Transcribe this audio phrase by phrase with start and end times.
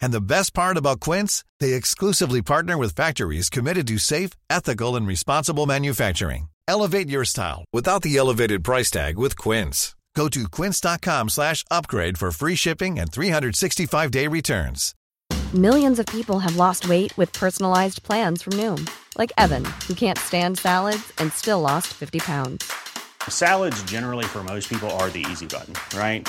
[0.00, 4.96] And the best part about Quince, they exclusively partner with factories committed to safe, ethical,
[4.96, 6.48] and responsible manufacturing.
[6.68, 9.96] Elevate your style without the elevated price tag with Quince.
[10.14, 14.94] Go to quince.com slash upgrade for free shipping and 365-day returns.
[15.54, 20.18] Millions of people have lost weight with personalized plans from Noom, like Evan, who can't
[20.18, 22.72] stand salads and still lost 50 pounds.
[23.28, 26.28] Salads generally for most people are the easy button, right?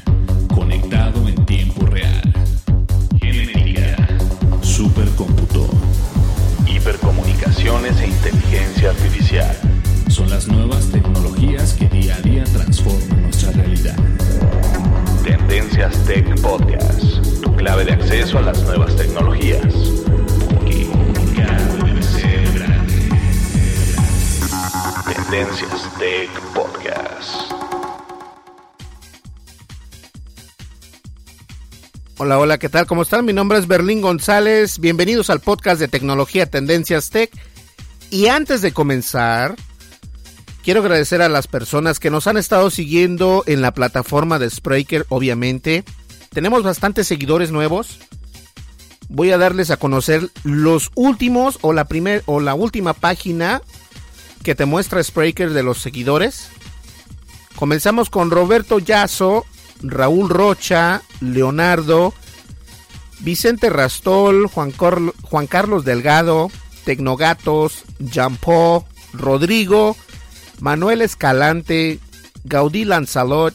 [8.81, 9.55] inteligencia artificial.
[10.09, 13.95] Son las nuevas tecnologías que día a día transforman nuestra realidad.
[15.23, 19.73] Tendencias Tech Podcast, tu clave de acceso a las nuevas tecnologías.
[20.49, 22.93] Porque comunicar debe ser grande.
[25.13, 27.51] Tendencias Tech Podcast.
[32.17, 32.85] Hola, hola, ¿qué tal?
[32.85, 33.25] ¿Cómo están?
[33.25, 34.79] Mi nombre es Berlín González.
[34.79, 37.31] Bienvenidos al podcast de tecnología Tendencias Tech.
[38.11, 39.55] Y antes de comenzar,
[40.63, 45.05] quiero agradecer a las personas que nos han estado siguiendo en la plataforma de Spreaker,
[45.07, 45.85] obviamente.
[46.29, 47.99] Tenemos bastantes seguidores nuevos.
[49.07, 53.61] Voy a darles a conocer los últimos o la primer o la última página
[54.43, 56.49] que te muestra Spreaker de los seguidores.
[57.55, 59.45] Comenzamos con Roberto Yazo,
[59.81, 62.13] Raúl Rocha, Leonardo,
[63.19, 66.51] Vicente Rastol, Juan Carlos Delgado,
[66.83, 69.95] Tecnogatos, Jampó, Rodrigo,
[70.59, 71.99] Manuel Escalante,
[72.43, 73.53] Gaudí Lanzalot,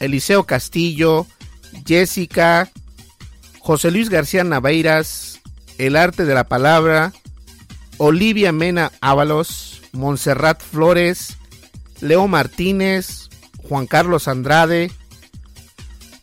[0.00, 1.26] Eliseo Castillo,
[1.86, 2.70] Jessica,
[3.60, 5.40] José Luis García Naveiras,
[5.78, 7.12] El Arte de la Palabra,
[7.98, 11.36] Olivia Mena Ábalos, Montserrat Flores,
[12.00, 13.28] Leo Martínez,
[13.68, 14.90] Juan Carlos Andrade,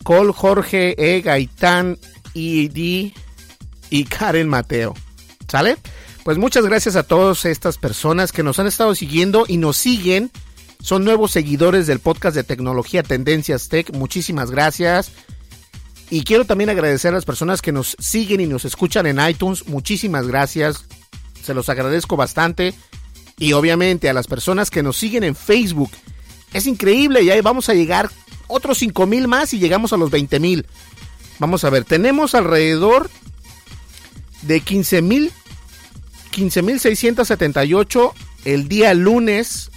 [0.04, 1.22] Col Jorge E.
[1.22, 1.98] Gaitán
[2.34, 3.14] y,
[3.90, 4.94] y Karen Mateo.
[5.48, 5.78] ¿Sale?
[6.29, 10.29] Pues muchas gracias a todas estas personas que nos han estado siguiendo y nos siguen.
[10.79, 13.91] Son nuevos seguidores del podcast de tecnología Tendencias Tech.
[13.94, 15.12] Muchísimas gracias.
[16.12, 19.68] Y quiero también agradecer a las personas que nos siguen y nos escuchan en iTunes.
[19.68, 20.85] Muchísimas gracias.
[21.44, 22.75] Se los agradezco bastante.
[23.39, 25.89] Y obviamente a las personas que nos siguen en Facebook.
[26.53, 28.07] Es increíble, ya vamos a llegar
[28.45, 30.68] otros 5 mil más y llegamos a los 20 mil.
[31.39, 33.09] Vamos a ver, tenemos alrededor
[34.44, 35.34] de 15 mil
[36.31, 38.13] 15.678
[38.45, 39.72] el día lunes.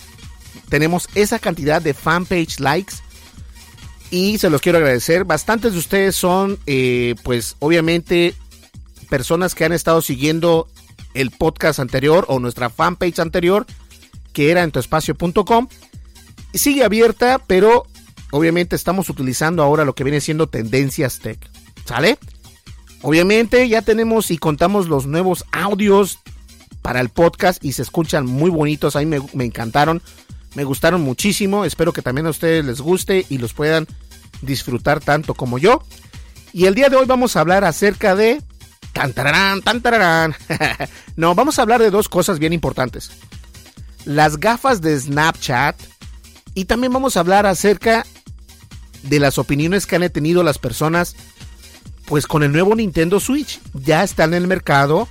[0.68, 2.94] Tenemos esa cantidad de fanpage likes.
[4.10, 5.24] Y se los quiero agradecer.
[5.24, 8.34] Bastantes de ustedes son, eh, pues obviamente,
[9.08, 10.68] personas que han estado siguiendo
[11.14, 13.66] el podcast anterior o nuestra fanpage anterior,
[14.32, 15.68] que era en tuespacio.com.
[16.54, 17.86] Sigue abierta, pero
[18.30, 21.38] obviamente estamos utilizando ahora lo que viene siendo tendencias tech.
[21.86, 22.18] ¿Sale?
[23.02, 26.20] Obviamente ya tenemos y contamos los nuevos audios
[26.82, 28.96] para el podcast y se escuchan muy bonitos.
[28.96, 30.02] A mí me, encantaron,
[30.54, 31.64] me gustaron muchísimo.
[31.64, 33.86] Espero que también a ustedes les guste y los puedan
[34.42, 35.82] disfrutar tanto como yo.
[36.52, 38.42] Y el día de hoy vamos a hablar acerca de...
[38.92, 40.34] Tantararán, tantararán.
[41.16, 43.10] no, vamos a hablar de dos cosas bien importantes.
[44.04, 45.80] Las gafas de Snapchat
[46.54, 48.04] y también vamos a hablar acerca
[49.04, 51.16] de las opiniones que han tenido las personas
[52.06, 53.60] pues con el nuevo Nintendo Switch.
[53.72, 55.08] Ya está en el mercado.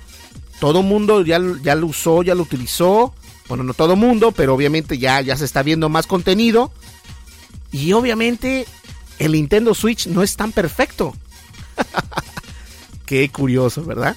[0.62, 3.12] Todo mundo ya, ya lo usó, ya lo utilizó.
[3.48, 6.70] Bueno, no todo mundo, pero obviamente ya, ya se está viendo más contenido.
[7.72, 8.68] Y obviamente
[9.18, 11.16] el Nintendo Switch no es tan perfecto.
[13.06, 14.14] Qué curioso, ¿verdad?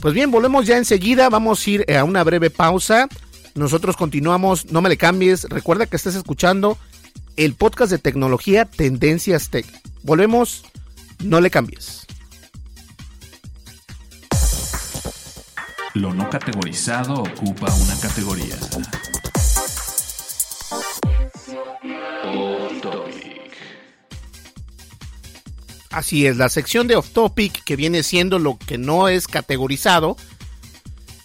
[0.00, 1.30] Pues bien, volvemos ya enseguida.
[1.30, 3.08] Vamos a ir a una breve pausa.
[3.54, 4.70] Nosotros continuamos.
[4.70, 5.44] No me le cambies.
[5.44, 6.76] Recuerda que estás escuchando
[7.38, 9.64] el podcast de tecnología Tendencias Tech.
[10.02, 10.66] Volvemos.
[11.24, 12.06] No le cambies.
[15.94, 18.56] Lo no categorizado ocupa una categoría.
[25.90, 30.16] Así es, la sección de off topic que viene siendo lo que no es categorizado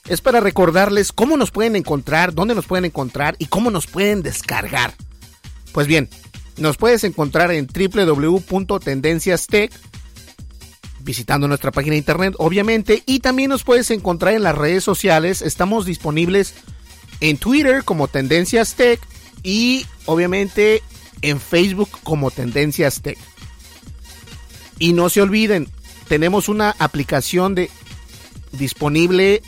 [0.07, 4.23] es para recordarles cómo nos pueden encontrar, dónde nos pueden encontrar y cómo nos pueden
[4.23, 4.93] descargar.
[5.73, 6.09] Pues bien,
[6.57, 9.71] nos puedes encontrar en www.tendenciastech
[11.03, 15.41] visitando nuestra página de internet, obviamente, y también nos puedes encontrar en las redes sociales.
[15.41, 16.53] Estamos disponibles
[17.19, 18.99] en Twitter como Tendencias Tech
[19.43, 20.81] y obviamente
[21.21, 23.17] en Facebook como Tendencias Tech.
[24.79, 25.69] Y no se olviden,
[26.07, 27.69] tenemos una aplicación de
[28.51, 29.41] disponible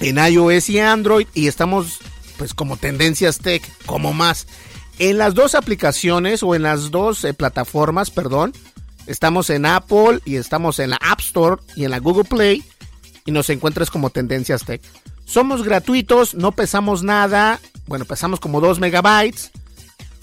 [0.00, 1.98] en iOS y Android y estamos
[2.36, 4.46] pues como Tendencias Tech, como más.
[4.98, 8.52] En las dos aplicaciones o en las dos eh, plataformas, perdón,
[9.08, 12.62] estamos en Apple y estamos en la App Store y en la Google Play
[13.26, 14.82] y nos encuentras como Tendencias Tech.
[15.24, 19.50] Somos gratuitos, no pesamos nada, bueno, pesamos como 2 megabytes,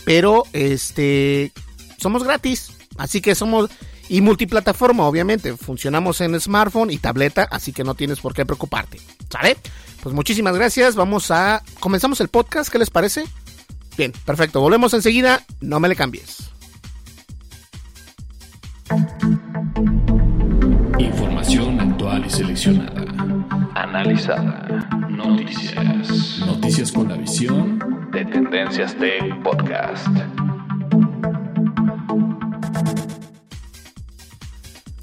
[0.05, 1.51] pero este
[1.99, 3.69] somos gratis, así que somos
[4.07, 5.55] y multiplataforma, obviamente.
[5.57, 8.99] Funcionamos en smartphone y tableta, así que no tienes por qué preocuparte.
[9.29, 9.57] ¿Sale?
[10.03, 10.95] Pues muchísimas gracias.
[10.95, 11.63] Vamos a.
[11.79, 12.69] Comenzamos el podcast.
[12.69, 13.25] ¿Qué les parece?
[13.97, 14.61] Bien, perfecto.
[14.61, 15.43] Volvemos enseguida.
[15.61, 16.51] No me le cambies.
[20.99, 23.01] Información actual y seleccionada.
[23.73, 24.87] Analizada.
[25.09, 26.39] Noticias.
[26.45, 27.79] Noticias con la visión
[28.11, 30.07] de Tendencias Tech Podcast.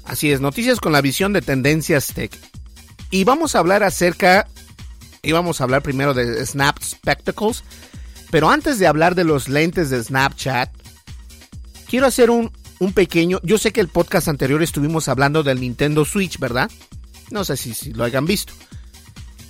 [0.05, 2.31] Así es, noticias con la visión de Tendencias Tech.
[3.11, 4.47] Y vamos a hablar acerca,
[5.21, 7.65] y vamos a hablar primero de Snap Spectacles,
[8.31, 10.69] pero antes de hablar de los lentes de Snapchat,
[11.89, 16.05] quiero hacer un, un pequeño, yo sé que el podcast anterior estuvimos hablando del Nintendo
[16.05, 16.69] Switch, ¿verdad?
[17.31, 18.53] No sé si, lo hayan visto.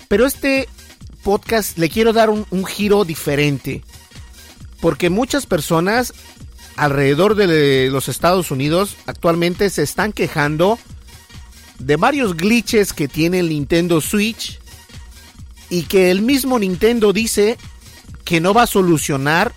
[0.08, 0.68] Pero este
[1.24, 3.84] podcast le quiero dar un giro diferente.
[4.80, 6.14] Porque muchas personas
[6.76, 10.80] alrededor de los Estados Unidos actualmente se están quejando
[11.80, 14.60] de varios glitches que tiene el Nintendo Switch
[15.70, 17.58] y que el mismo Nintendo dice
[18.26, 19.54] que no va a solucionar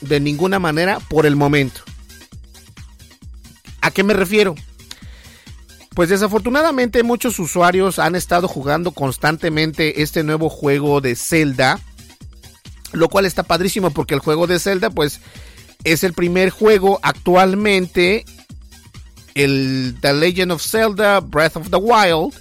[0.00, 1.82] de ninguna manera por el momento.
[3.90, 4.54] ¿A qué me refiero?
[5.96, 11.80] Pues desafortunadamente muchos usuarios han estado jugando constantemente este nuevo juego de Zelda,
[12.92, 15.20] lo cual está padrísimo porque el juego de Zelda pues
[15.82, 18.24] es el primer juego actualmente,
[19.34, 22.32] el The Legend of Zelda Breath of the Wild.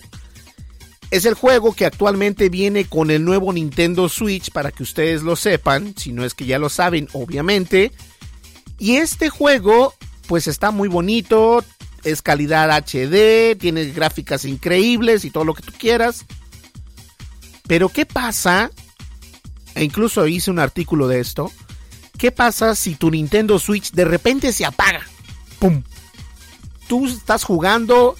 [1.09, 5.35] Es el juego que actualmente viene con el nuevo Nintendo Switch para que ustedes lo
[5.35, 7.91] sepan, si no es que ya lo saben, obviamente.
[8.77, 9.95] Y este juego
[10.29, 11.61] pues está muy bonito,
[12.05, 16.25] es calidad HD, tiene gráficas increíbles y todo lo que tú quieras.
[17.67, 18.71] Pero ¿qué pasa?
[19.75, 21.51] E incluso hice un artículo de esto
[22.19, 25.07] ¿Qué pasa si tu Nintendo Switch de repente se apaga?
[25.57, 25.83] ¡Pum!
[26.85, 28.17] Tú estás jugando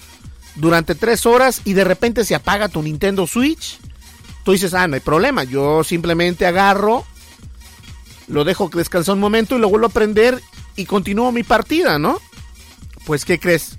[0.54, 3.78] durante tres horas y de repente se apaga tu Nintendo Switch.
[4.42, 5.44] Tú dices, ah, no hay problema.
[5.44, 7.04] Yo simplemente agarro,
[8.26, 10.40] lo dejo descansar un momento y lo vuelvo a prender
[10.80, 12.20] y continúo mi partida, ¿no?
[13.04, 13.78] Pues, ¿qué crees?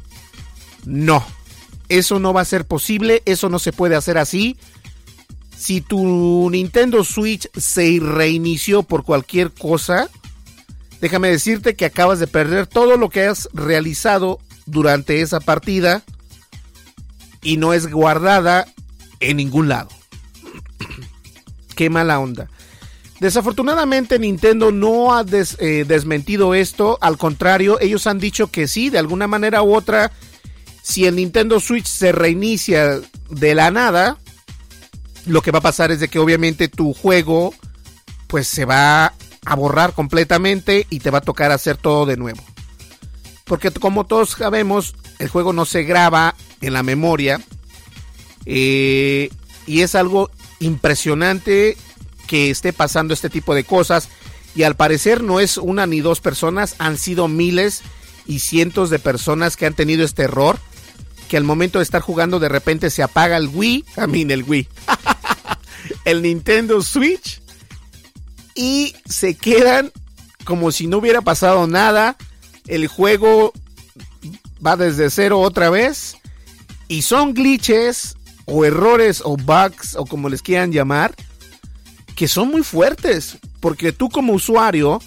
[0.85, 1.25] No.
[1.89, 3.21] Eso no va a ser posible.
[3.25, 4.57] Eso no se puede hacer así
[5.61, 10.09] si tu Nintendo Switch se reinició por cualquier cosa,
[11.01, 16.01] déjame decirte que acabas de perder todo lo que has realizado durante esa partida
[17.43, 18.65] y no es guardada
[19.19, 19.89] en ningún lado.
[21.75, 22.49] Qué mala onda.
[23.21, 28.97] Desafortunadamente Nintendo no ha eh, desmentido esto, al contrario, ellos han dicho que sí, de
[28.97, 30.11] alguna manera u otra,
[30.81, 32.99] si el Nintendo Switch se reinicia
[33.29, 34.17] de la nada,
[35.27, 37.53] lo que va a pasar es de que obviamente tu juego
[38.25, 39.13] pues se va
[39.45, 42.41] a borrar completamente y te va a tocar hacer todo de nuevo.
[43.45, 47.39] Porque como todos sabemos, el juego no se graba en la memoria.
[48.47, 49.29] Eh,
[49.67, 51.77] y es algo impresionante
[52.31, 54.07] que esté pasando este tipo de cosas.
[54.55, 57.81] Y al parecer no es una ni dos personas, han sido miles
[58.25, 60.57] y cientos de personas que han tenido este error
[61.27, 64.43] que al momento de estar jugando de repente se apaga el Wii, a mí el
[64.43, 64.67] Wii,
[66.05, 67.41] el Nintendo Switch
[68.55, 69.91] y se quedan
[70.45, 72.15] como si no hubiera pasado nada.
[72.65, 73.51] El juego
[74.65, 76.15] va desde cero otra vez
[76.87, 81.13] y son glitches o errores o bugs o como les quieran llamar
[82.15, 85.01] que son muy fuertes porque tú como usuario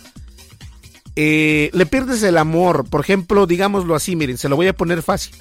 [1.17, 2.89] eh, le pierdes el amor.
[2.89, 5.35] Por ejemplo, digámoslo así, miren, se lo voy a poner fácil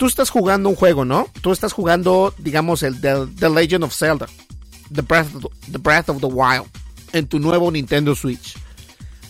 [0.00, 1.28] tú estás jugando un juego, ¿no?
[1.42, 4.26] Tú estás jugando, digamos, el The, Legend of Zelda,
[4.90, 6.64] the Breath of the, Breath of the Wild,
[7.12, 8.56] en tu nuevo Nintendo Switch.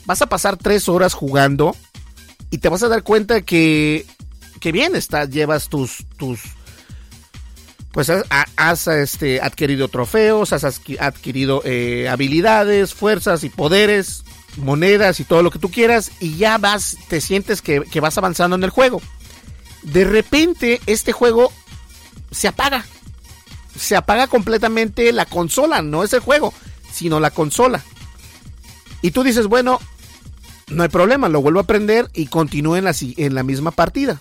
[0.06, 1.74] Vas a pasar tres horas jugando
[2.52, 4.06] y te vas a dar cuenta que,
[4.60, 6.38] que bien está, llevas tus, tus,
[7.92, 8.10] pues
[8.56, 14.22] has, este, adquirido trofeos, has adquirido eh, habilidades, fuerzas y poderes,
[14.56, 18.56] monedas y todo lo que tú quieras y ya vas, te sientes que, vas avanzando
[18.56, 19.00] en el juego.
[19.82, 21.52] De repente este juego
[22.30, 22.84] se apaga.
[23.76, 26.52] Se apaga completamente la consola, no es el juego,
[26.92, 27.82] sino la consola.
[29.02, 29.80] Y tú dices, bueno,
[30.68, 34.20] no hay problema, lo vuelvo a aprender y continúo en la misma partida.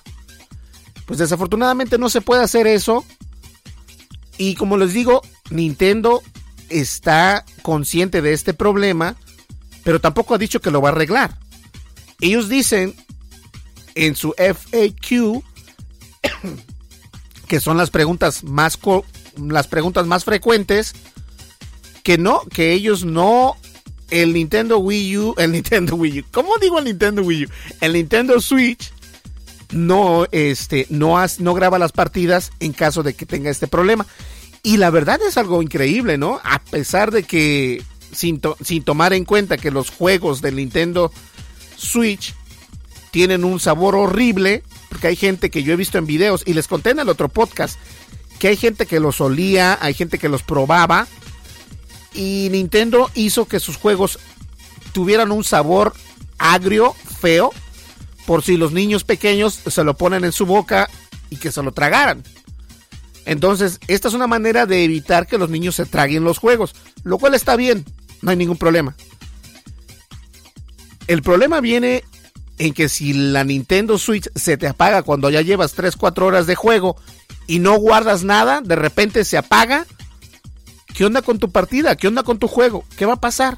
[1.06, 3.04] Pues desafortunadamente no se puede hacer eso.
[4.40, 6.24] Y como les digo, Nintendo
[6.70, 9.18] está consciente de este problema,
[9.84, 11.38] pero tampoco ha dicho que lo va a arreglar.
[12.22, 12.96] Ellos dicen
[13.96, 15.44] en su FAQ
[17.48, 18.80] que son las preguntas más
[19.36, 20.94] las preguntas más frecuentes
[22.04, 23.58] que no que ellos no
[24.10, 27.50] el Nintendo Wii U, el Nintendo Wii U, ¿cómo digo el Nintendo Wii U?
[27.82, 28.94] El Nintendo Switch
[29.72, 34.06] no, este, no, no graba las partidas en caso de que tenga este problema.
[34.64, 36.42] Y la verdad es algo increíble, ¿no?
[36.44, 41.12] A pesar de que, sin, sin tomar en cuenta que los juegos del Nintendo
[41.78, 42.36] Switch
[43.12, 46.68] tienen un sabor horrible, porque hay gente que yo he visto en videos, y les
[46.68, 47.80] conté en el otro podcast,
[48.38, 51.08] que hay gente que los olía, hay gente que los probaba,
[52.14, 54.20] y Nintendo hizo que sus juegos
[54.92, 55.94] tuvieran un sabor
[56.38, 57.52] agrio, feo,
[58.26, 60.90] por si los niños pequeños se lo ponen en su boca
[61.30, 62.24] y que se lo tragaran.
[63.26, 67.18] Entonces, esta es una manera de evitar que los niños se traguen los juegos, lo
[67.18, 67.86] cual está bien,
[68.22, 68.96] no hay ningún problema.
[71.08, 72.04] El problema viene
[72.58, 76.56] en que si la Nintendo Switch se te apaga cuando ya llevas 3-4 horas de
[76.56, 76.96] juego
[77.48, 79.86] y no guardas nada, de repente se apaga
[81.00, 81.96] ¿Qué onda con tu partida?
[81.96, 82.84] ¿Qué onda con tu juego?
[82.98, 83.56] ¿Qué va a pasar?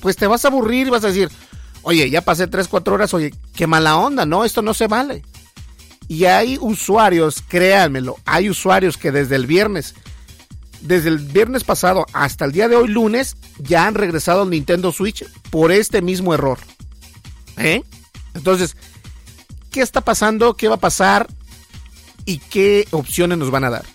[0.00, 1.30] Pues te vas a aburrir y vas a decir,
[1.88, 5.22] oye, ya pasé 3, 4 horas, oye, qué mala onda, no, esto no se vale.
[6.06, 9.94] Y hay usuarios, créanmelo, hay usuarios que desde el viernes,
[10.82, 14.92] desde el viernes pasado hasta el día de hoy lunes, ya han regresado al Nintendo
[14.92, 16.58] Switch por este mismo error.
[17.56, 17.82] ¿Eh?
[18.34, 18.76] Entonces,
[19.70, 20.58] ¿qué está pasando?
[20.58, 21.26] ¿Qué va a pasar?
[22.26, 23.86] ¿Y qué opciones nos van a dar?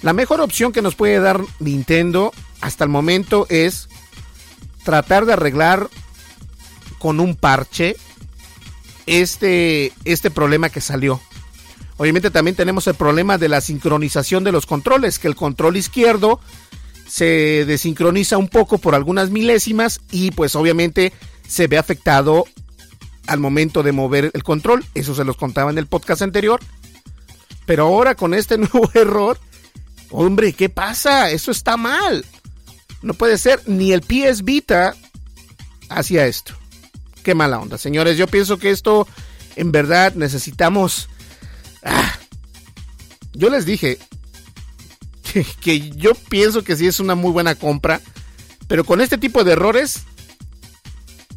[0.00, 3.90] La mejor opción que nos puede dar Nintendo hasta el momento es
[4.82, 5.90] tratar de arreglar
[7.02, 7.96] con un parche
[9.06, 11.20] este, este problema que salió.
[11.96, 16.38] Obviamente también tenemos el problema de la sincronización de los controles, que el control izquierdo
[17.08, 21.12] se desincroniza un poco por algunas milésimas y pues obviamente
[21.48, 22.44] se ve afectado
[23.26, 24.84] al momento de mover el control.
[24.94, 26.60] Eso se los contaba en el podcast anterior.
[27.66, 29.40] Pero ahora con este nuevo error
[30.12, 31.30] Hombre, ¿qué pasa?
[31.30, 32.24] Eso está mal.
[33.00, 33.60] No puede ser.
[33.66, 34.94] Ni el PS Vita
[35.88, 36.61] hacía esto.
[37.22, 37.78] Qué mala onda.
[37.78, 39.06] Señores, yo pienso que esto
[39.56, 41.08] en verdad necesitamos...
[41.82, 42.18] Ah,
[43.32, 43.98] yo les dije
[45.60, 48.00] que, yo pienso que sí es una muy buena compra.
[48.68, 50.04] Pero con este tipo de errores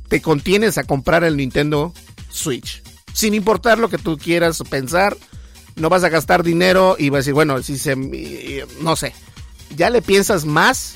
[0.07, 1.93] te contienes a comprar el Nintendo
[2.29, 2.81] Switch.
[3.13, 5.17] Sin importar lo que tú quieras pensar
[5.75, 7.95] no vas a gastar dinero y vas a decir, bueno, si se,
[8.81, 9.13] no sé,
[9.75, 10.95] ya le piensas más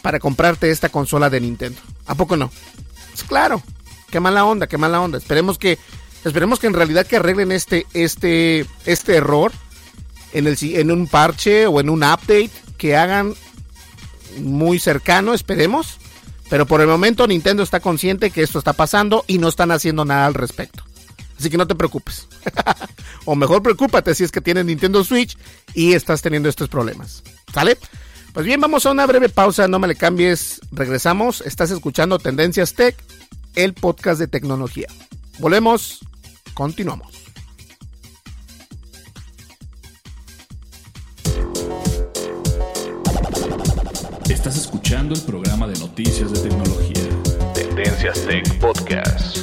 [0.00, 1.80] para comprarte esta consola de Nintendo.
[2.06, 2.50] ¿A poco no?
[3.10, 3.62] Pues claro,
[4.12, 5.18] qué mala onda, qué mala onda.
[5.18, 5.78] Esperemos que,
[6.24, 9.50] esperemos que en realidad que arreglen este, este, este error
[10.32, 13.34] en, el, en un parche o en un update que hagan
[14.38, 15.98] muy cercano, esperemos.
[16.48, 20.04] Pero por el momento Nintendo está consciente que esto está pasando y no están haciendo
[20.04, 20.84] nada al respecto.
[21.38, 22.28] Así que no te preocupes.
[23.24, 25.38] o mejor preocúpate si es que tienes Nintendo Switch
[25.72, 27.22] y estás teniendo estos problemas.
[27.52, 27.78] ¿Sale?
[28.34, 30.60] Pues bien, vamos a una breve pausa, no me le cambies.
[30.70, 31.40] Regresamos.
[31.40, 32.96] Estás escuchando Tendencias Tech,
[33.54, 34.88] el podcast de tecnología.
[35.38, 36.00] Volvemos,
[36.54, 37.08] continuamos.
[44.28, 47.08] Estás escuchando el programa de noticias de tecnología.
[47.54, 49.38] Tendencias Tech Podcast.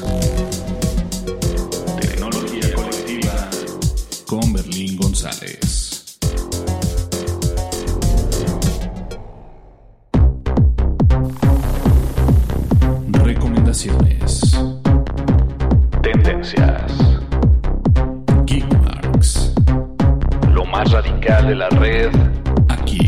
[4.29, 5.78] con Berlín González.
[13.85, 14.41] Recomendaciones.
[16.03, 16.91] Tendencias.
[18.45, 19.53] Geekmarks.
[20.51, 22.09] Lo más radical de la red
[22.67, 23.07] aquí.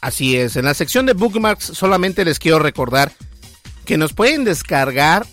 [0.00, 3.12] Así es, en la sección de bookmarks solamente les quiero recordar
[3.84, 5.26] que nos pueden descargar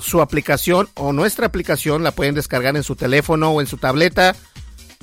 [0.00, 4.34] su aplicación o nuestra aplicación, la pueden descargar en su teléfono o en su tableta.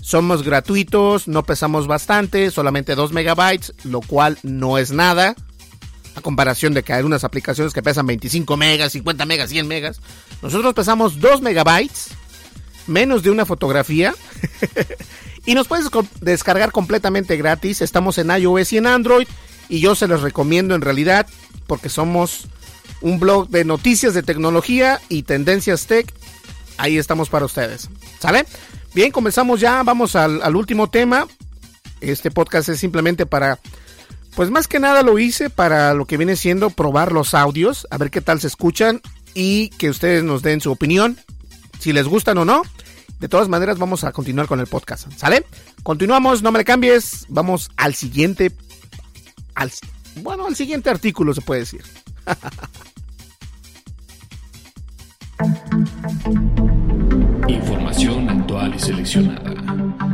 [0.02, 5.36] Somos gratuitos, no pesamos bastante, solamente 2 megabytes, lo cual no es nada.
[6.16, 10.00] A comparación de que hay unas aplicaciones que pesan 25 megas, 50 megas, 100 megas.
[10.42, 12.10] Nosotros pesamos 2 megabytes,
[12.88, 14.16] menos de una fotografía.
[15.46, 15.90] y nos puedes
[16.22, 17.82] descargar completamente gratis.
[17.82, 19.28] Estamos en iOS y en Android.
[19.70, 21.28] Y yo se los recomiendo en realidad
[21.68, 22.48] porque somos
[23.02, 26.14] un blog de noticias de tecnología y tendencias tech.
[26.78, 27.90] Ahí estamos para ustedes.
[28.20, 28.46] ¿Sale?
[28.94, 29.84] Bien, comenzamos ya.
[29.84, 31.28] Vamos al, último tema.
[32.02, 33.60] Este podcast es simplemente para
[34.36, 37.98] pues más que nada lo hice para lo que viene siendo probar los audios, a
[37.98, 39.02] ver qué tal se escuchan
[39.34, 41.18] y que ustedes nos den su opinión,
[41.80, 42.62] si les gustan o no.
[43.20, 45.12] De todas maneras, vamos a continuar con el podcast.
[45.16, 45.44] ¿Sale?
[45.82, 47.26] Continuamos, no me le cambies.
[47.30, 48.52] Vamos al siguiente.
[49.56, 49.72] Al,
[50.22, 51.84] bueno, al siguiente artículo se puede decir.
[57.48, 59.54] Información actual y seleccionada.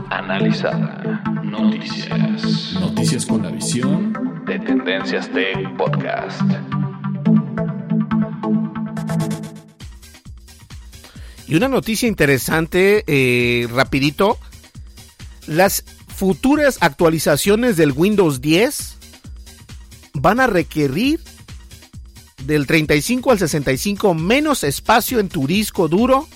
[0.10, 1.24] Analizada.
[1.44, 2.74] Noticias.
[2.74, 6.42] Noticias con la visión de Tendencias Tech Podcast.
[11.48, 14.38] Y una noticia interesante, eh, rapidito.
[15.48, 18.98] Las futuras actualizaciones del Windows 10
[20.16, 21.22] van a requerir
[22.46, 26.28] del 35 al 65 menos espacio en tu disco duro,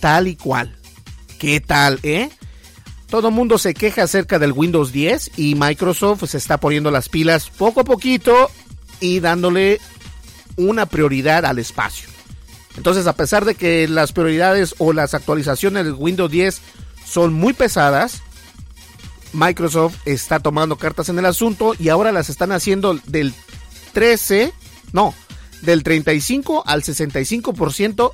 [0.00, 0.76] tal y cual.
[1.38, 2.30] ¿Qué tal, eh?
[3.08, 7.08] Todo el mundo se queja acerca del Windows 10 y Microsoft se está poniendo las
[7.08, 8.50] pilas poco a poquito
[9.00, 9.80] y dándole
[10.56, 12.08] una prioridad al espacio.
[12.76, 16.60] Entonces, a pesar de que las prioridades o las actualizaciones del Windows 10
[17.04, 18.22] son muy pesadas,
[19.32, 23.34] Microsoft está tomando cartas en el asunto y ahora las están haciendo del
[23.92, 24.52] 13,
[24.92, 25.14] no,
[25.62, 28.12] del 35 al 65%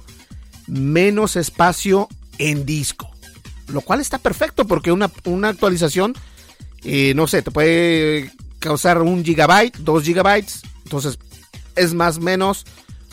[0.66, 2.08] menos espacio
[2.38, 3.10] en disco.
[3.68, 5.10] Lo cual está perfecto porque una,
[5.44, 6.14] actualización,
[6.84, 10.62] eh, no sé, te puede causar un gigabyte, dos gigabytes.
[10.84, 11.18] Entonces
[11.76, 12.64] es más menos,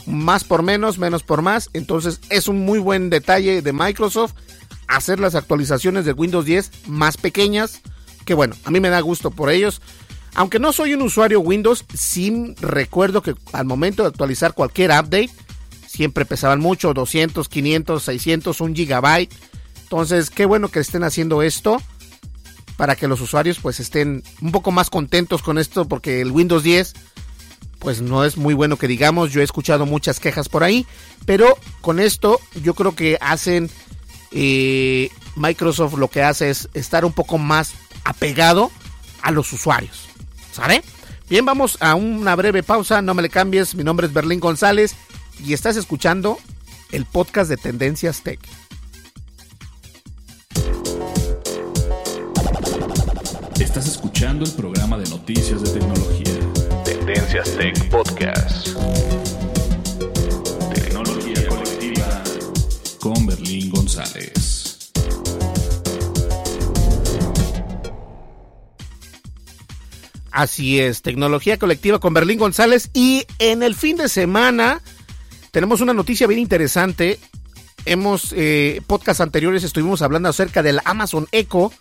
[0.06, 1.70] más por menos, menos por más.
[1.74, 4.34] Entonces es un muy buen detalle de Microsoft
[4.88, 7.82] hacer las actualizaciones de Windows 10 más pequeñas.
[8.26, 9.82] Que bueno, a mí me da gusto por ellos.
[10.36, 15.32] Aunque no soy un usuario Windows, sí recuerdo que al momento de actualizar cualquier update,
[15.88, 19.34] siempre pesaban mucho, 200, 500, 600, 1 gigabyte.
[19.84, 21.82] Entonces, qué bueno que estén haciendo esto
[22.76, 26.64] para que los usuarios pues estén un poco más contentos con esto porque el Windows
[26.64, 26.94] 10
[27.80, 30.86] pues no es muy bueno que digamos, yo he escuchado muchas quejas por ahí,
[31.26, 33.70] pero con esto yo creo que hacen
[34.32, 38.72] eh, Microsoft lo que hace es estar un poco más apegado
[39.22, 40.08] a los usuarios,
[40.56, 40.84] ¿sabe?
[41.30, 44.96] Bien, vamos a una breve pausa, no me le cambies, mi nombre es Berlín González
[45.44, 46.38] y estás escuchando
[46.92, 48.40] el podcast de Tendencias Tech.
[53.60, 56.84] Estás escuchando el programa de noticias de tecnología.
[56.86, 58.68] Tendencias Tech Podcast.
[60.74, 62.24] Tecnología colectiva
[63.00, 64.55] con Berlín González.
[70.36, 74.82] Así es, tecnología colectiva con Berlín González y en el fin de semana
[75.52, 77.20] tenemos una noticia bien interesante.
[77.86, 81.72] Hemos, eh, podcast anteriores estuvimos hablando acerca del Amazon Echo,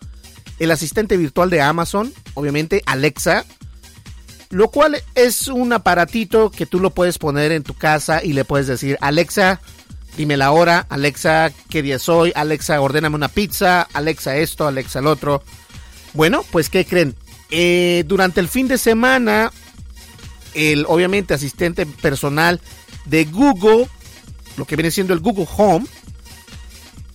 [0.61, 3.45] el asistente virtual de Amazon, obviamente Alexa,
[4.51, 8.45] lo cual es un aparatito que tú lo puedes poner en tu casa y le
[8.45, 9.61] puedes decir, Alexa,
[10.17, 15.09] dime la hora, Alexa, qué día soy, Alexa, ordéname una pizza, Alexa esto, Alexa el
[15.09, 15.43] otro.
[16.13, 17.17] Bueno, pues ¿qué creen?
[17.57, 19.53] Eh, durante el fin de semana,
[20.55, 22.61] el obviamente asistente personal
[23.05, 23.87] de Google,
[24.57, 25.87] lo que viene siendo el Google Home,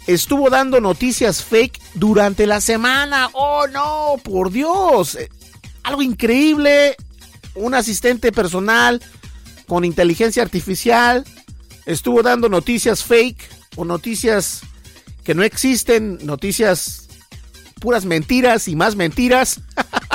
[0.08, 3.30] estuvo dando noticias fake durante la semana.
[3.34, 5.16] Oh no, por Dios.
[5.16, 5.30] Eh,
[5.84, 6.96] algo increíble.
[7.56, 9.02] Un asistente personal
[9.68, 11.26] con inteligencia artificial
[11.86, 13.44] estuvo dando noticias fake
[13.76, 14.62] o noticias
[15.26, 17.10] que no existen, noticias
[17.82, 19.60] puras mentiras y más mentiras.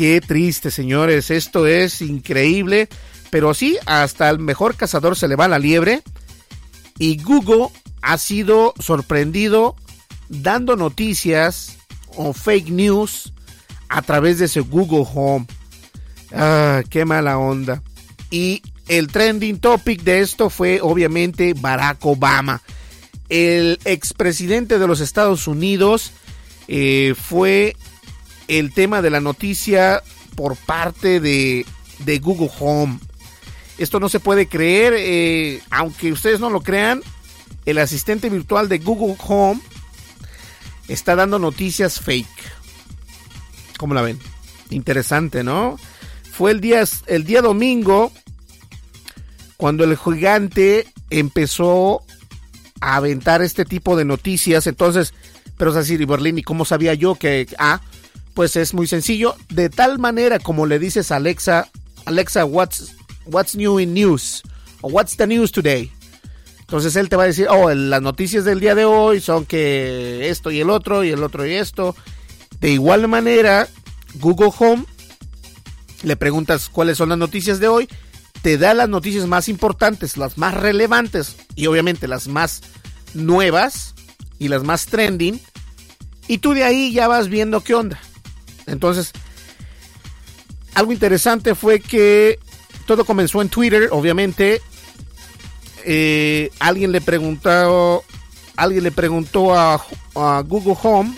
[0.00, 1.30] Qué triste, señores.
[1.30, 2.88] Esto es increíble.
[3.28, 6.00] Pero sí, hasta el mejor cazador se le va la liebre.
[6.98, 7.66] Y Google
[8.00, 9.76] ha sido sorprendido
[10.30, 11.76] dando noticias
[12.16, 13.34] o fake news
[13.90, 15.46] a través de ese Google Home.
[16.32, 17.82] Ah, qué mala onda.
[18.30, 22.62] Y el trending topic de esto fue obviamente Barack Obama.
[23.28, 26.12] El expresidente de los Estados Unidos
[26.68, 27.76] eh, fue
[28.50, 30.02] el tema de la noticia
[30.34, 31.64] por parte de,
[32.00, 32.98] de Google Home.
[33.78, 37.00] Esto no se puede creer, eh, aunque ustedes no lo crean,
[37.64, 39.60] el asistente virtual de Google Home
[40.88, 42.26] está dando noticias fake.
[43.78, 44.18] ¿Cómo la ven?
[44.70, 45.78] Interesante, ¿no?
[46.32, 48.12] Fue el día, el día domingo
[49.56, 52.02] cuando el gigante empezó
[52.80, 54.66] a aventar este tipo de noticias.
[54.66, 55.14] Entonces,
[55.56, 57.46] pero es así, Berlín, ¿y cómo sabía yo que...
[57.58, 57.80] Ah,
[58.34, 59.36] pues es muy sencillo.
[59.48, 61.68] De tal manera como le dices a Alexa,
[62.04, 62.94] Alexa, what's,
[63.26, 64.42] what's new in news?
[64.80, 65.92] O what's the news today?
[66.60, 70.28] Entonces él te va a decir, oh, las noticias del día de hoy son que
[70.28, 71.96] esto y el otro y el otro y esto.
[72.60, 73.66] De igual manera,
[74.20, 74.84] Google Home,
[76.04, 77.88] le preguntas cuáles son las noticias de hoy,
[78.42, 82.62] te da las noticias más importantes, las más relevantes y obviamente las más
[83.14, 83.94] nuevas
[84.38, 85.40] y las más trending.
[86.28, 88.00] Y tú de ahí ya vas viendo qué onda.
[88.70, 89.12] Entonces,
[90.74, 92.38] algo interesante fue que
[92.86, 94.62] todo comenzó en Twitter, obviamente.
[95.84, 98.04] Eh, alguien le preguntó,
[98.56, 99.82] alguien le preguntó a,
[100.46, 101.14] Google Home,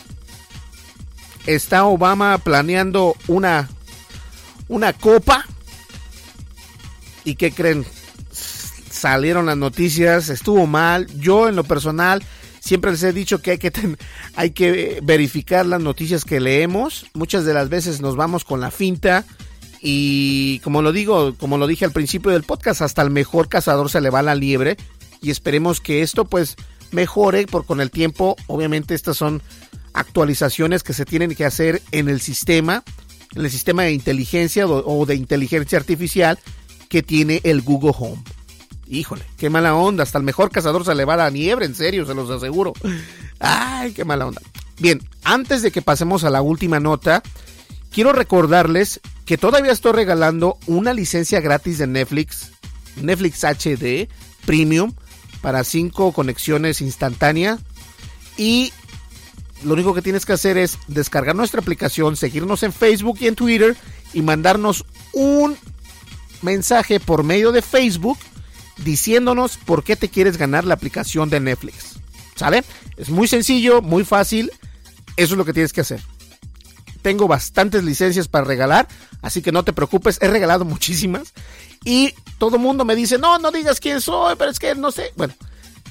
[1.46, 3.68] ¿está Obama planeando una,
[4.68, 5.44] una copa?
[7.24, 7.84] ¿Y qué creen?
[8.32, 11.06] Salieron las noticias, estuvo mal.
[11.18, 12.22] Yo en lo personal
[12.64, 13.72] Siempre les he dicho que hay que,
[14.36, 17.06] hay que verificar las noticias que leemos.
[17.12, 19.24] Muchas de las veces nos vamos con la finta.
[19.80, 23.90] Y como lo digo, como lo dije al principio del podcast, hasta el mejor cazador
[23.90, 24.76] se le va la liebre.
[25.20, 26.54] Y esperemos que esto pues
[26.92, 28.36] mejore por con el tiempo.
[28.46, 29.42] Obviamente estas son
[29.92, 32.84] actualizaciones que se tienen que hacer en el sistema,
[33.34, 36.38] en el sistema de inteligencia o de inteligencia artificial
[36.88, 38.22] que tiene el Google Home.
[38.92, 40.02] Híjole, qué mala onda.
[40.02, 42.74] Hasta el mejor cazador se le va la nieve, en serio, se los aseguro.
[43.40, 44.42] Ay, qué mala onda.
[44.78, 47.22] Bien, antes de que pasemos a la última nota,
[47.90, 52.52] quiero recordarles que todavía estoy regalando una licencia gratis de Netflix,
[52.96, 54.10] Netflix HD
[54.44, 54.92] Premium,
[55.40, 57.60] para 5 conexiones instantáneas.
[58.36, 58.74] Y
[59.64, 63.36] lo único que tienes que hacer es descargar nuestra aplicación, seguirnos en Facebook y en
[63.36, 63.74] Twitter
[64.12, 65.56] y mandarnos un
[66.42, 68.18] mensaje por medio de Facebook
[68.78, 71.96] diciéndonos por qué te quieres ganar la aplicación de Netflix.
[72.34, 72.64] ¿Sale?
[72.96, 74.50] Es muy sencillo, muy fácil.
[75.16, 76.00] Eso es lo que tienes que hacer.
[77.02, 78.88] Tengo bastantes licencias para regalar,
[79.22, 81.32] así que no te preocupes, he regalado muchísimas.
[81.84, 84.92] Y todo el mundo me dice, no, no digas quién soy, pero es que no
[84.92, 85.12] sé.
[85.16, 85.34] Bueno,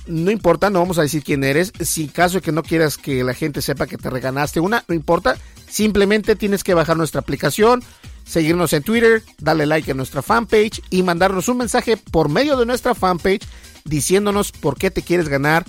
[0.08, 1.74] no importa, no vamos a decir quién eres.
[1.82, 4.96] Si caso de que no quieras que la gente sepa que te regalaste una, no
[4.96, 5.38] importa.
[5.70, 7.84] Simplemente tienes que bajar nuestra aplicación,
[8.32, 12.66] seguirnos en Twitter, darle like a nuestra fanpage y mandarnos un mensaje por medio de
[12.66, 13.46] nuestra fanpage
[13.84, 15.66] diciéndonos por qué te quieres ganar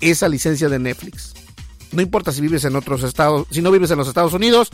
[0.00, 1.34] esa licencia de Netflix.
[1.90, 4.70] No importa si vives en otros estados, si no vives en los Estados Unidos,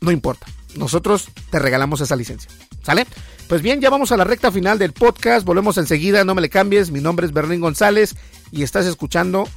[0.00, 0.46] no importa.
[0.76, 2.48] Nosotros te regalamos esa licencia.
[2.84, 3.04] ¿Sale?
[3.48, 5.44] Pues bien, ya vamos a la recta final del podcast.
[5.44, 6.92] Volvemos enseguida, no me le cambies.
[6.92, 8.14] Mi nombre es Berlín González
[8.52, 9.48] y estás escuchando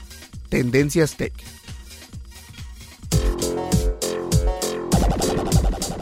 [0.50, 1.34] Tendencias Tech.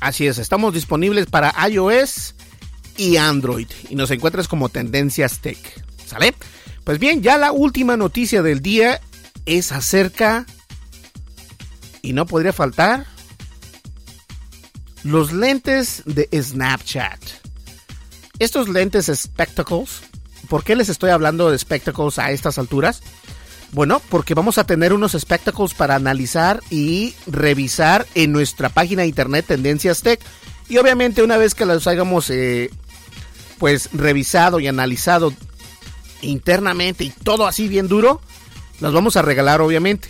[0.00, 2.34] Así es, estamos disponibles para iOS
[2.96, 5.58] y Android y nos encuentras como Tendencias Tech.
[6.06, 6.34] ¿Sale?
[6.84, 9.00] Pues bien, ya la última noticia del día
[9.44, 10.46] es acerca,
[12.00, 13.06] y no podría faltar,
[15.02, 17.18] los lentes de Snapchat.
[18.38, 20.00] Estos lentes spectacles,
[20.48, 23.02] ¿por qué les estoy hablando de spectacles a estas alturas?
[23.72, 29.08] Bueno, porque vamos a tener unos espectáculos para analizar y revisar en nuestra página de
[29.08, 30.20] internet Tendencias Tech.
[30.68, 32.70] Y obviamente una vez que los hayamos eh,
[33.58, 35.32] pues revisado y analizado
[36.22, 38.20] internamente y todo así bien duro,
[38.80, 40.08] los vamos a regalar obviamente.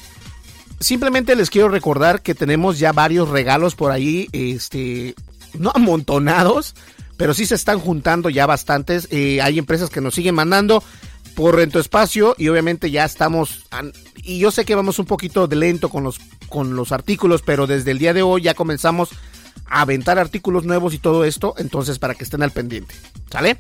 [0.81, 5.17] Simplemente les quiero recordar que tenemos ya varios regalos por ahí, este,
[5.59, 6.77] no amontonados,
[7.17, 9.09] pero sí se están juntando ya bastantes.
[9.11, 10.85] Eh, hay empresas que nos siguen mandando
[11.39, 13.65] por Rento Espacio y obviamente ya estamos
[14.17, 17.69] y yo sé que vamos un poquito de lento con los con los artículos, pero
[17.69, 19.11] desde el día de hoy ya comenzamos
[19.67, 22.93] a aventar artículos nuevos y todo esto, entonces para que estén al pendiente,
[23.31, 23.57] ¿sale?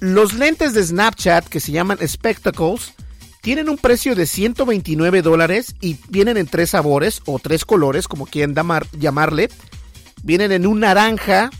[0.00, 2.94] Los lentes de Snapchat que se llaman Spectacles
[3.42, 8.24] tienen un precio de 129 dólares y vienen en tres sabores o tres colores, como
[8.24, 8.54] quieran
[8.98, 9.50] llamarle.
[10.22, 11.50] Vienen en un naranja,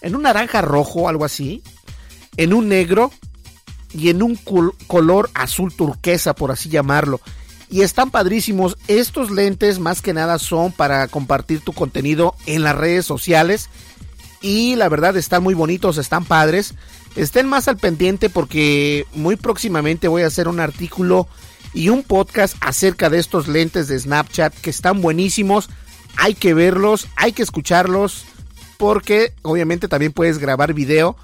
[0.00, 1.64] en un naranja rojo, algo así,
[2.36, 3.10] en un negro
[3.92, 4.38] y en un
[4.86, 7.20] color azul turquesa, por así llamarlo.
[7.70, 8.78] Y están padrísimos.
[8.88, 13.68] Estos lentes más que nada son para compartir tu contenido en las redes sociales.
[14.40, 16.74] Y la verdad están muy bonitos, están padres.
[17.16, 21.28] Estén más al pendiente porque muy próximamente voy a hacer un artículo
[21.74, 25.68] y un podcast acerca de estos lentes de Snapchat que están buenísimos.
[26.16, 28.24] Hay que verlos, hay que escucharlos
[28.76, 31.16] porque obviamente también puedes grabar video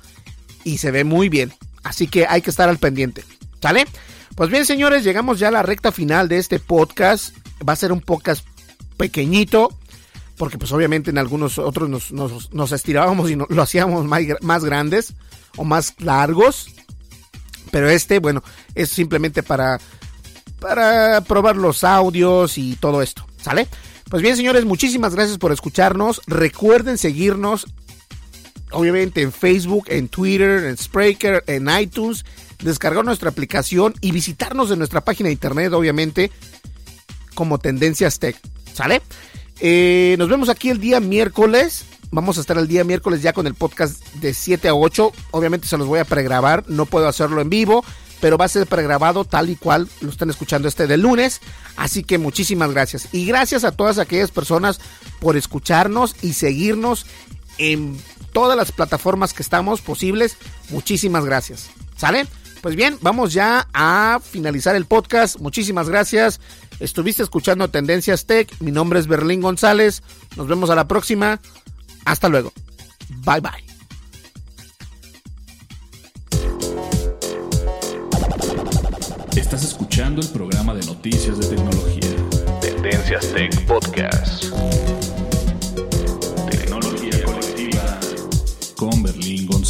[0.64, 1.52] y se ve muy bien.
[1.84, 3.24] Así que hay que estar al pendiente.
[3.62, 3.86] ¿Sale?
[4.34, 7.36] Pues bien, señores, llegamos ya a la recta final de este podcast.
[7.66, 8.44] Va a ser un podcast
[8.96, 9.72] pequeñito,
[10.36, 15.14] porque pues obviamente en algunos otros nos, estirábamos y lo hacíamos más, más grandes
[15.56, 16.66] o más largos.
[17.70, 18.42] Pero este, bueno,
[18.74, 19.78] es simplemente para,
[20.60, 23.26] para probar los audios y todo esto.
[23.40, 23.68] ¿Sale?
[24.08, 26.20] Pues bien, señores, muchísimas gracias por escucharnos.
[26.26, 27.66] Recuerden seguirnos,
[28.74, 32.24] obviamente, en Facebook, en Twitter, en Spreaker, en iTunes
[32.64, 36.30] descargar nuestra aplicación y visitarnos en nuestra página de internet, obviamente,
[37.34, 38.36] como Tendencias Tech.
[38.72, 39.02] ¿Sale?
[39.60, 41.84] Eh, nos vemos aquí el día miércoles.
[42.10, 45.12] Vamos a estar el día miércoles ya con el podcast de 7 a 8.
[45.32, 46.64] Obviamente se los voy a pregrabar.
[46.68, 47.84] No puedo hacerlo en vivo,
[48.20, 51.40] pero va a ser pregrabado tal y cual lo están escuchando este de lunes.
[51.76, 53.08] Así que muchísimas gracias.
[53.12, 54.80] Y gracias a todas aquellas personas
[55.20, 57.06] por escucharnos y seguirnos
[57.58, 57.98] en
[58.32, 60.36] todas las plataformas que estamos posibles.
[60.70, 61.70] Muchísimas gracias.
[61.96, 62.26] ¿Sale?
[62.60, 65.38] Pues bien, vamos ya a finalizar el podcast.
[65.38, 66.40] Muchísimas gracias.
[66.80, 68.50] Estuviste escuchando Tendencias Tech.
[68.60, 70.02] Mi nombre es Berlín González.
[70.36, 71.40] Nos vemos a la próxima.
[72.04, 72.52] Hasta luego.
[73.24, 73.64] Bye bye.
[79.36, 82.16] Estás escuchando el programa de noticias de tecnología.
[82.60, 84.44] Tendencias Tech Podcast.